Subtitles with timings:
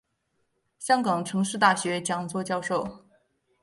[0.79, 3.05] 香港城市大学讲座教授。